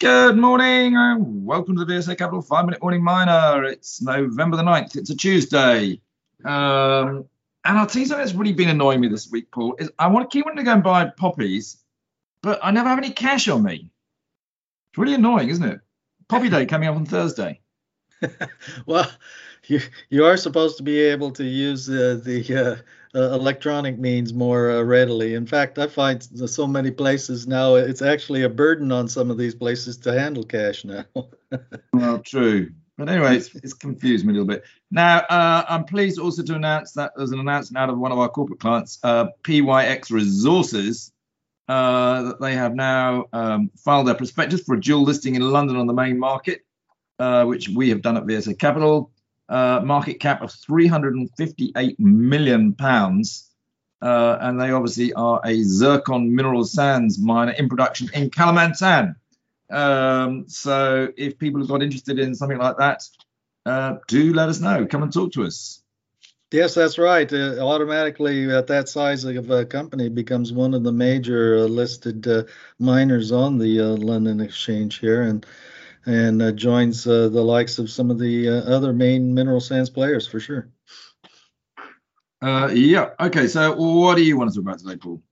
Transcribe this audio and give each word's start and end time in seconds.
Good 0.00 0.36
morning 0.36 0.94
and 0.94 1.44
welcome 1.44 1.74
to 1.74 1.84
the 1.84 1.92
VSA 1.92 2.16
Capital 2.16 2.40
5 2.40 2.66
Minute 2.66 2.80
Morning 2.80 3.02
Miner. 3.02 3.64
It's 3.64 4.00
November 4.00 4.56
the 4.56 4.62
9th, 4.62 4.94
it's 4.94 5.10
a 5.10 5.16
Tuesday. 5.16 6.00
Um, 6.44 7.24
and 7.64 7.76
I'll 7.76 7.86
tell 7.88 8.02
you 8.02 8.06
something 8.06 8.24
that's 8.24 8.32
really 8.32 8.52
been 8.52 8.68
annoying 8.68 9.00
me 9.00 9.08
this 9.08 9.28
week, 9.28 9.50
Paul, 9.50 9.74
is 9.80 9.90
I 9.98 10.06
want 10.06 10.30
to 10.30 10.32
keep 10.32 10.44
wanting 10.44 10.58
to 10.58 10.62
go 10.62 10.74
and 10.74 10.84
buy 10.84 11.06
poppies, 11.06 11.78
but 12.44 12.60
I 12.62 12.70
never 12.70 12.88
have 12.88 12.98
any 12.98 13.10
cash 13.10 13.48
on 13.48 13.64
me. 13.64 13.90
It's 14.92 14.98
really 14.98 15.14
annoying, 15.14 15.48
isn't 15.48 15.64
it? 15.64 15.80
Poppy 16.28 16.48
Day 16.48 16.64
coming 16.64 16.88
up 16.88 16.94
on 16.94 17.04
Thursday. 17.04 17.60
well, 18.86 19.10
you 19.66 19.80
you 20.10 20.24
are 20.24 20.36
supposed 20.36 20.76
to 20.76 20.84
be 20.84 21.00
able 21.00 21.32
to 21.32 21.44
use 21.44 21.90
uh, 21.90 22.20
the 22.22 22.54
uh, 22.54 22.76
uh, 23.14 23.32
electronic 23.32 23.98
means 23.98 24.34
more 24.34 24.70
uh, 24.70 24.82
readily. 24.82 25.34
In 25.34 25.46
fact, 25.46 25.78
I 25.78 25.86
find 25.86 26.22
so 26.22 26.66
many 26.66 26.90
places 26.90 27.46
now 27.46 27.74
it's 27.74 28.02
actually 28.02 28.42
a 28.42 28.48
burden 28.48 28.92
on 28.92 29.08
some 29.08 29.30
of 29.30 29.38
these 29.38 29.54
places 29.54 29.96
to 29.98 30.12
handle 30.12 30.44
cash 30.44 30.84
now. 30.84 31.04
well, 31.92 32.18
true. 32.20 32.70
But 32.96 33.08
anyway, 33.08 33.36
it's, 33.36 33.54
it's, 33.54 33.74
confused 33.74 34.26
me 34.26 34.32
a 34.32 34.34
little 34.34 34.48
bit. 34.48 34.64
Now, 34.90 35.18
uh, 35.18 35.64
I'm 35.68 35.84
pleased 35.84 36.18
also 36.18 36.42
to 36.42 36.54
announce 36.54 36.92
that 36.92 37.12
there's 37.16 37.30
an 37.30 37.38
announcement 37.38 37.80
out 37.80 37.90
of 37.90 37.98
one 37.98 38.10
of 38.10 38.18
our 38.18 38.28
corporate 38.28 38.58
clients, 38.58 38.98
uh, 39.04 39.26
PYX 39.44 40.10
Resources, 40.10 41.12
that 41.68 42.38
they 42.40 42.54
have 42.54 42.74
now 42.74 43.26
um, 43.32 43.70
filed 43.76 44.08
their 44.08 44.16
prospectus 44.16 44.62
for 44.62 44.74
a 44.74 44.80
dual 44.80 45.02
listing 45.02 45.36
in 45.36 45.42
London 45.42 45.76
on 45.76 45.86
the 45.86 45.92
main 45.92 46.18
market, 46.18 46.64
which 47.18 47.68
we 47.68 47.88
have 47.90 48.02
done 48.02 48.16
at 48.16 48.24
VSA 48.24 48.58
Capital 48.58 49.12
uh, 49.48 49.80
market 49.84 50.20
cap 50.20 50.42
of 50.42 50.52
358 50.52 51.98
million 51.98 52.74
pounds. 52.74 53.50
Uh, 54.00 54.38
and 54.40 54.60
they 54.60 54.70
obviously 54.70 55.12
are 55.14 55.40
a 55.44 55.62
zircon 55.62 56.34
mineral 56.34 56.64
sands 56.64 57.18
miner 57.18 57.52
in 57.52 57.68
production 57.68 58.08
in 58.14 58.30
Kalimantan. 58.30 59.16
Um, 59.70 60.48
so 60.48 61.08
if 61.16 61.38
people 61.38 61.60
have 61.60 61.68
got 61.68 61.82
interested 61.82 62.18
in 62.18 62.34
something 62.34 62.58
like 62.58 62.76
that, 62.78 63.02
uh, 63.66 63.96
do 64.06 64.32
let 64.32 64.48
us 64.48 64.60
know. 64.60 64.86
Come 64.86 65.02
and 65.02 65.12
talk 65.12 65.32
to 65.32 65.44
us. 65.44 65.82
Yes, 66.50 66.74
that's 66.74 66.96
right. 66.96 67.30
Uh, 67.30 67.58
automatically, 67.58 68.50
at 68.50 68.68
that 68.68 68.88
size 68.88 69.24
of 69.24 69.50
a 69.50 69.66
company, 69.66 70.08
becomes 70.08 70.50
one 70.50 70.72
of 70.72 70.82
the 70.82 70.92
major 70.92 71.58
uh, 71.58 71.62
listed 71.64 72.26
uh, 72.26 72.44
miners 72.78 73.32
on 73.32 73.58
the 73.58 73.80
uh, 73.80 73.84
London 73.88 74.40
Exchange 74.40 74.98
here, 74.98 75.22
and 75.22 75.44
and 76.08 76.40
uh, 76.40 76.52
joins 76.52 77.06
uh, 77.06 77.28
the 77.28 77.42
likes 77.42 77.78
of 77.78 77.90
some 77.90 78.10
of 78.10 78.18
the 78.18 78.48
uh, 78.48 78.52
other 78.62 78.94
main 78.94 79.34
mineral 79.34 79.60
sands 79.60 79.90
players 79.90 80.26
for 80.26 80.40
sure. 80.40 80.70
Uh, 82.40 82.70
yeah. 82.72 83.10
Okay. 83.20 83.46
So, 83.46 83.74
what 83.76 84.16
do 84.16 84.22
you 84.22 84.38
want 84.38 84.50
to 84.50 84.54
talk 84.56 84.62
about 84.62 84.78
today, 84.78 84.96
Paul? 84.96 85.22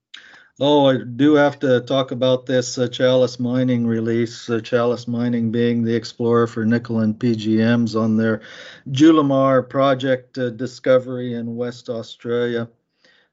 Oh, 0.61 0.87
I 0.87 0.99
do 0.99 1.35
have 1.35 1.59
to 1.61 1.81
talk 1.81 2.11
about 2.11 2.45
this 2.45 2.77
uh, 2.77 2.89
Chalice 2.89 3.41
Mining 3.41 3.87
release. 3.87 4.51
Uh, 4.51 4.61
Chalice 4.61 5.09
Mining 5.09 5.51
being 5.51 5.83
the 5.83 5.95
explorer 5.95 6.47
for 6.47 6.67
nickel 6.67 7.01
and 7.01 7.19
PGMs 7.19 7.99
on 7.99 8.19
their 8.19 8.43
Julimar 8.91 9.67
project 9.67 10.37
uh, 10.37 10.51
discovery 10.51 11.35
in 11.35 11.57
West 11.57 11.89
Australia. 11.89 12.69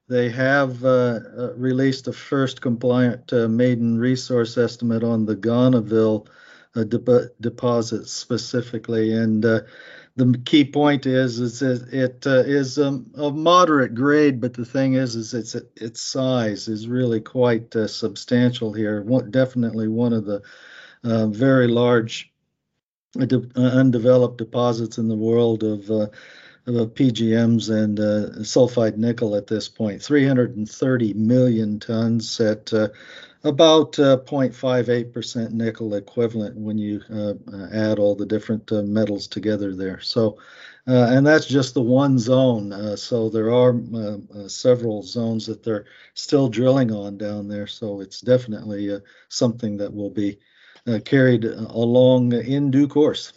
They 0.08 0.30
have 0.30 0.82
uh, 0.82 1.20
uh, 1.36 1.52
released 1.56 2.08
a 2.08 2.12
first 2.12 2.62
compliant 2.62 3.32
maiden 3.32 3.98
resource 3.98 4.56
estimate 4.56 5.04
on 5.04 5.26
the 5.26 5.36
Gonneville 5.36 6.26
de- 6.82 7.30
deposits 7.40 8.10
specifically. 8.10 9.12
And 9.12 9.44
uh, 9.44 9.60
the 10.16 10.40
key 10.44 10.64
point 10.64 11.06
is 11.06 11.38
is 11.40 11.62
it 11.62 12.26
uh, 12.26 12.42
is 12.46 12.78
um, 12.78 13.10
a 13.16 13.30
moderate 13.30 13.94
grade, 13.94 14.40
but 14.40 14.54
the 14.54 14.64
thing 14.64 14.94
is 14.94 15.14
is 15.14 15.34
its 15.34 15.54
its 15.76 16.02
size 16.02 16.68
is 16.68 16.88
really 16.88 17.20
quite 17.20 17.74
uh, 17.76 17.86
substantial 17.86 18.72
here. 18.72 19.02
One, 19.02 19.30
definitely 19.30 19.88
one 19.88 20.12
of 20.12 20.24
the 20.24 20.42
uh, 21.04 21.26
very 21.28 21.68
large 21.68 22.32
uh, 23.20 23.24
de- 23.26 23.50
uh, 23.56 23.60
undeveloped 23.78 24.38
deposits 24.38 24.98
in 24.98 25.08
the 25.08 25.16
world 25.16 25.62
of 25.62 25.90
of 26.66 26.94
PGMs 26.94 27.70
and 27.70 28.00
uh, 28.00 28.40
sulfide 28.42 28.96
nickel 28.96 29.36
at 29.36 29.46
this 29.46 29.68
point. 29.68 30.02
330 30.02 31.14
million 31.14 31.78
tons 31.78 32.40
at 32.40 32.72
uh, 32.72 32.88
about 33.42 33.98
uh, 33.98 34.16
0.58% 34.24 35.50
nickel 35.52 35.94
equivalent 35.94 36.56
when 36.56 36.78
you 36.78 37.02
uh, 37.12 37.34
uh, 37.52 37.68
add 37.72 37.98
all 37.98 38.14
the 38.14 38.24
different 38.24 38.72
uh, 38.72 38.80
metals 38.82 39.26
together 39.26 39.76
there. 39.76 40.00
So, 40.00 40.38
and 40.86 41.26
that's 41.26 41.46
just 41.46 41.74
the 41.74 41.82
one 41.82 42.18
zone. 42.18 42.96
So 42.96 43.28
there 43.28 43.52
are 43.52 43.74
several 44.48 45.02
zones 45.02 45.46
that 45.46 45.62
they're 45.62 45.86
still 46.12 46.48
drilling 46.48 46.92
on 46.92 47.16
down 47.16 47.48
there. 47.48 47.66
So 47.66 48.00
it's 48.00 48.20
definitely 48.20 48.98
something 49.28 49.78
that 49.78 49.94
will 49.94 50.10
be 50.10 50.38
carried 51.06 51.44
along 51.44 52.32
in 52.34 52.70
due 52.70 52.86
course. 52.86 53.32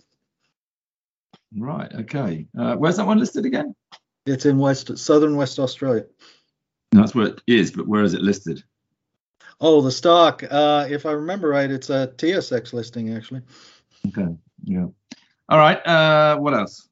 Right. 1.55 1.91
Okay. 1.93 2.47
where's 2.53 2.97
that 2.97 3.07
one 3.07 3.19
listed 3.19 3.45
again? 3.45 3.75
It's 4.25 4.45
in 4.45 4.57
West 4.57 4.97
Southern 4.97 5.37
West 5.37 5.59
Australia. 5.59 6.05
That's 6.91 7.15
where 7.15 7.27
it 7.27 7.41
is, 7.47 7.71
but 7.71 7.87
where 7.87 8.03
is 8.03 8.13
it 8.13 8.21
listed? 8.21 8.63
Oh, 9.59 9.81
the 9.81 9.91
stock. 9.91 10.43
Uh, 10.49 10.87
if 10.89 11.05
I 11.05 11.11
remember 11.11 11.49
right, 11.49 11.69
it's 11.69 11.89
a 11.89 12.11
TSX 12.15 12.73
listing 12.73 13.15
actually. 13.15 13.41
Okay. 14.07 14.35
Yeah. 14.63 14.87
All 15.49 15.57
right. 15.57 15.85
Uh, 15.85 16.37
what 16.37 16.53
else? 16.53 16.87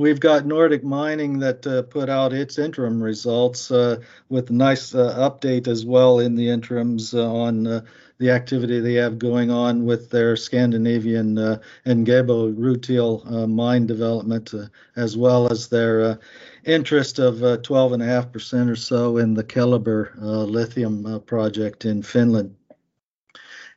We've 0.00 0.18
got 0.18 0.46
Nordic 0.46 0.82
Mining 0.82 1.40
that 1.40 1.66
uh, 1.66 1.82
put 1.82 2.08
out 2.08 2.32
its 2.32 2.58
interim 2.58 3.02
results 3.02 3.70
uh, 3.70 4.00
with 4.30 4.48
a 4.48 4.54
nice 4.54 4.94
uh, 4.94 5.14
update 5.30 5.68
as 5.68 5.84
well 5.84 6.20
in 6.20 6.36
the 6.36 6.48
interims 6.48 7.12
uh, 7.12 7.30
on 7.30 7.66
uh, 7.66 7.80
the 8.16 8.30
activity 8.30 8.80
they 8.80 8.94
have 8.94 9.18
going 9.18 9.50
on 9.50 9.84
with 9.84 10.08
their 10.08 10.36
Scandinavian 10.36 11.36
uh, 11.36 11.58
Engebø 11.84 12.56
rutile 12.56 13.46
mine 13.46 13.86
development, 13.86 14.54
as 14.96 15.18
well 15.18 15.52
as 15.52 15.68
their 15.68 16.18
interest 16.64 17.18
of 17.18 17.34
12.5% 17.34 18.70
or 18.70 18.76
so 18.76 19.18
in 19.18 19.34
the 19.34 19.44
Keliber 19.44 20.12
lithium 20.16 21.20
project 21.26 21.84
in 21.84 22.02
Finland. 22.02 22.56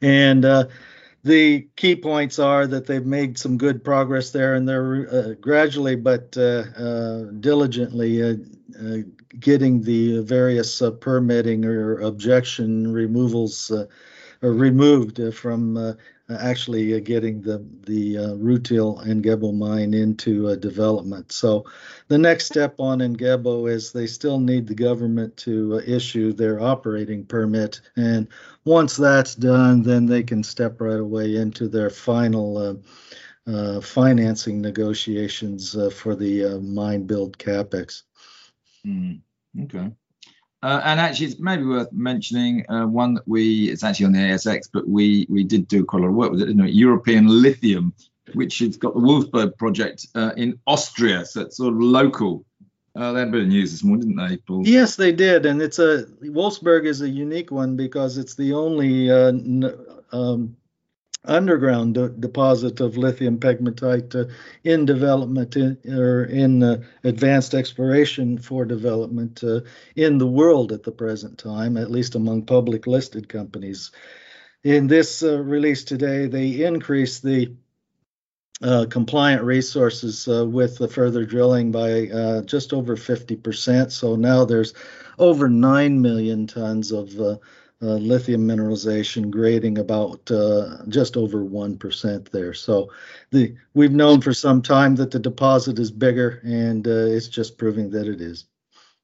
And 0.02 0.46
the 1.24 1.68
key 1.78 1.96
points 1.96 2.38
are 2.38 2.68
that 2.68 2.86
they've 2.86 3.06
made 3.06 3.38
some 3.38 3.58
good 3.58 3.84
progress 3.84 4.32
there 4.32 4.56
and 4.56 4.68
they're 4.68 5.08
uh, 5.12 5.34
gradually 5.40 5.96
but 5.96 6.36
uh, 6.38 6.64
uh, 6.78 7.24
diligently 7.40 8.22
uh, 8.22 8.36
uh, 8.80 8.98
getting 9.40 9.82
the 9.82 10.20
various 10.22 10.82
uh, 10.82 10.92
permitting 10.92 11.66
or 11.66 12.00
objection 12.02 12.92
removals 12.92 13.72
removed 14.50 15.22
from 15.34 15.78
uh, 15.78 15.94
actually 16.30 16.96
uh, 16.96 17.00
getting 17.00 17.42
the 17.42 17.66
the 17.86 18.18
uh, 18.18 18.30
Rutile 18.36 19.06
Engebø 19.06 19.54
mine 19.54 19.94
into 19.94 20.56
development. 20.58 21.32
So 21.32 21.66
the 22.08 22.18
next 22.18 22.46
step 22.48 22.76
on 22.80 23.02
in 23.02 23.16
Engebø 23.16 23.70
is 23.70 23.92
they 23.92 24.08
still 24.08 24.40
need 24.40 24.68
the 24.68 24.76
government 24.76 25.36
to 25.38 25.80
issue 25.86 26.34
their 26.34 26.60
operating 26.60 27.26
permit, 27.26 27.82
and 27.96 28.28
once 28.66 28.98
that's 28.98 29.36
done, 29.36 29.84
then 29.84 30.06
they 30.06 30.24
can 30.24 30.44
step 30.44 30.82
right 30.82 31.00
away 31.00 31.36
into 31.36 31.68
their 31.68 31.90
final. 31.90 32.58
Uh, 33.46 33.82
financing 33.82 34.62
negotiations 34.62 35.76
uh, 35.76 35.90
for 35.90 36.16
the 36.16 36.46
uh, 36.46 36.60
mine 36.60 37.04
build 37.04 37.38
capex. 37.38 38.04
Mm, 38.88 39.20
okay. 39.64 39.92
Uh, 40.64 40.80
and 40.86 40.98
actually, 40.98 41.26
it's 41.26 41.40
maybe 41.40 41.66
worth 41.66 41.92
mentioning 41.92 42.66
uh, 42.70 42.86
one 42.86 43.16
that 43.16 43.28
we, 43.28 43.70
it's 43.70 43.84
actually 43.84 44.06
on 44.06 44.14
the 44.14 44.20
ASX, 44.20 44.70
but 44.72 44.88
we 44.88 45.28
we 45.30 45.44
did 45.44 45.68
do 45.68 45.84
quite 45.84 46.00
a 46.00 46.04
lot 46.04 46.10
of 46.10 46.16
work 46.16 46.32
with 46.32 46.42
it, 46.42 46.46
didn't 46.46 46.64
we? 46.64 46.72
European 46.72 47.28
Lithium, 47.28 47.94
which 48.34 48.60
has 48.60 48.78
got 48.78 48.94
the 48.94 49.02
Wolfsberg 49.02 49.58
project 49.58 50.08
uh, 50.16 50.32
in 50.38 50.58
Austria, 50.66 51.26
so 51.26 51.42
it's 51.42 51.58
sort 51.58 51.74
of 51.74 51.82
local. 51.82 52.46
Uh, 52.96 53.12
they 53.12 53.20
had 53.20 53.28
a 53.28 53.32
bit 53.32 53.42
of 53.42 53.48
news 53.48 53.72
this 53.72 53.84
morning, 53.84 54.08
didn't 54.08 54.30
they, 54.30 54.38
Paul? 54.38 54.66
Yes, 54.66 54.96
they 54.96 55.12
did, 55.12 55.46
and 55.46 55.62
it's 55.62 55.80
a 55.80 56.06
Wolfsberg 56.24 56.86
is 56.86 57.02
a 57.02 57.10
unique 57.10 57.52
one 57.52 57.76
because 57.76 58.18
it's 58.18 58.36
the 58.36 58.54
only 58.54 59.12
uh, 59.12 59.34
um, 60.14 60.56
underground 61.26 61.94
de- 61.94 62.10
deposit 62.10 62.80
of 62.82 62.98
lithium 62.98 63.40
pegmatite 63.40 64.16
uh, 64.16 64.32
in 64.64 64.86
development 64.86 65.56
in, 65.56 65.78
or 65.88 66.26
in 66.26 66.62
uh, 66.62 66.82
advanced 67.04 67.54
exploration 67.54 68.38
for 68.38 68.66
development 68.66 69.44
uh, 69.44 69.62
in 69.96 70.18
the 70.18 70.28
world 70.28 70.72
at 70.72 70.84
the 70.84 70.92
present 70.92 71.38
time, 71.38 71.78
at 71.78 71.92
least 71.92 72.16
among 72.16 72.46
public 72.46 72.88
listed 72.88 73.30
companies. 73.30 73.92
In 74.64 74.88
this 74.88 75.24
uh, 75.24 75.40
release 75.40 75.84
today, 75.84 76.28
they 76.28 76.64
increased 76.64 77.24
the 77.24 77.56
uh, 78.62 78.86
compliant 78.90 79.44
resources 79.44 80.28
uh, 80.28 80.46
with 80.46 80.78
the 80.78 80.88
further 80.88 81.26
drilling 81.26 81.72
by 81.72 82.06
just 82.46 82.72
over 82.72 82.96
50%. 82.96 83.92
So 83.92 84.16
now 84.16 84.46
there's 84.46 84.74
over 85.20 85.50
9 85.50 86.02
million 86.02 86.48
tons 86.48 86.92
of 86.92 87.40
uh, 87.84 87.96
lithium 87.96 88.48
mineralization 88.48 89.30
grading 89.30 89.78
about 89.78 90.32
uh, 90.32 90.78
just 90.88 91.18
over 91.18 91.44
1% 91.44 92.30
there. 92.30 92.54
So 92.54 92.90
the 93.32 93.56
we've 93.74 93.92
known 93.92 94.22
for 94.22 94.34
some 94.34 94.62
time 94.62 94.96
that 94.96 95.12
the 95.12 95.20
deposit 95.20 95.80
is 95.80 95.92
bigger 95.92 96.42
and 96.46 96.88
uh, 96.88 96.92
it's 96.92 97.28
just 97.28 97.58
proving 97.58 97.90
that 97.90 98.08
it 98.08 98.22
is. 98.22 98.46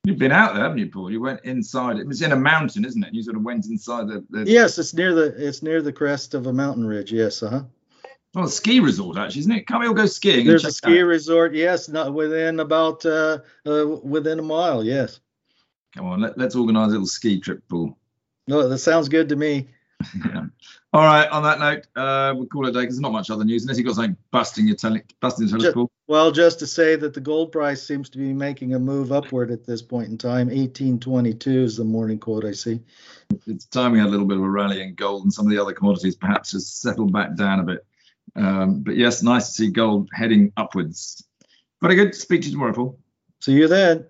You've 0.05 0.17
been 0.17 0.31
out 0.31 0.53
there, 0.53 0.63
haven't 0.63 0.77
you, 0.77 0.87
Paul? 0.87 1.11
You 1.11 1.19
went 1.19 1.41
inside. 1.43 1.97
It 1.97 2.07
was 2.07 2.21
in 2.21 2.31
a 2.31 2.35
mountain, 2.37 2.85
isn't 2.85 3.03
it? 3.03 3.13
You 3.13 3.21
sort 3.21 3.35
of 3.35 3.43
went 3.43 3.65
inside 3.65 4.07
the. 4.07 4.25
the 4.29 4.49
Yes, 4.49 4.77
it's 4.77 4.93
near 4.93 5.13
the 5.13 5.35
it's 5.37 5.61
near 5.61 5.81
the 5.81 5.91
crest 5.91 6.33
of 6.33 6.47
a 6.47 6.53
mountain 6.53 6.85
ridge. 6.85 7.11
Yes, 7.11 7.43
uh 7.43 7.49
huh. 7.49 7.63
Well, 8.33 8.45
a 8.45 8.49
ski 8.49 8.79
resort 8.79 9.17
actually, 9.17 9.41
isn't 9.41 9.51
it? 9.51 9.67
Can't 9.67 9.81
we 9.81 9.87
all 9.87 9.93
go 9.93 10.05
skiing? 10.05 10.47
There's 10.47 10.63
a 10.63 10.71
ski 10.71 10.99
that? 10.99 11.05
resort. 11.05 11.53
Yes, 11.53 11.89
not 11.89 12.13
within 12.13 12.61
about 12.61 13.05
uh, 13.05 13.39
uh 13.65 13.85
within 14.01 14.39
a 14.39 14.43
mile. 14.43 14.85
Yes. 14.85 15.19
Come 15.95 16.05
on, 16.05 16.21
let, 16.21 16.37
let's 16.37 16.55
organise 16.55 16.89
a 16.89 16.91
little 16.91 17.07
ski 17.07 17.41
trip, 17.41 17.61
Paul. 17.67 17.97
No, 18.49 18.67
that 18.67 18.79
sounds 18.79 19.09
good 19.09 19.29
to 19.29 19.35
me. 19.35 19.67
Yeah. 20.25 20.45
All 20.91 21.03
right. 21.03 21.27
On 21.29 21.43
that 21.43 21.59
note, 21.59 21.85
uh, 21.95 22.33
we'll 22.35 22.47
call 22.47 22.65
it 22.65 22.69
a 22.69 22.71
day 22.71 22.79
because 22.79 22.95
there's 22.95 23.01
not 23.01 23.11
much 23.11 23.29
other 23.29 23.45
news 23.45 23.61
unless 23.61 23.77
you've 23.77 23.85
got 23.85 23.97
something 23.97 24.17
busting 24.31 24.65
your 24.65 24.75
tele- 24.75 25.03
busting 25.19 25.47
your 25.47 25.59
telescope. 25.59 25.91
Well, 26.07 26.31
just 26.31 26.57
to 26.59 26.65
say 26.65 26.95
that 26.95 27.13
the 27.13 27.21
gold 27.21 27.51
price 27.51 27.83
seems 27.83 28.09
to 28.09 28.17
be 28.17 28.33
making 28.33 28.73
a 28.73 28.79
move 28.79 29.11
upward 29.11 29.51
at 29.51 29.67
this 29.67 29.83
point 29.83 30.09
in 30.09 30.17
time. 30.17 30.47
1822 30.47 31.61
is 31.61 31.77
the 31.77 31.83
morning 31.83 32.17
quote 32.17 32.43
I 32.43 32.53
see. 32.53 32.79
It's 33.45 33.65
time 33.65 33.91
we 33.91 33.99
had 33.99 34.07
a 34.07 34.09
little 34.09 34.25
bit 34.25 34.37
of 34.37 34.43
a 34.43 34.49
rally 34.49 34.81
in 34.81 34.95
gold 34.95 35.25
and 35.25 35.31
some 35.31 35.45
of 35.45 35.51
the 35.51 35.61
other 35.61 35.73
commodities 35.73 36.15
perhaps 36.15 36.53
has 36.53 36.67
settled 36.67 37.13
back 37.13 37.35
down 37.35 37.59
a 37.59 37.63
bit. 37.63 37.85
Um, 38.35 38.81
but 38.81 38.95
yes, 38.95 39.21
nice 39.21 39.49
to 39.49 39.51
see 39.51 39.69
gold 39.69 40.09
heading 40.11 40.53
upwards. 40.57 41.23
Very 41.81 41.93
good. 41.93 42.15
Speak 42.15 42.41
to 42.41 42.47
you 42.47 42.53
tomorrow, 42.53 42.73
Paul. 42.73 42.99
See 43.41 43.53
you 43.53 43.67
then. 43.67 44.07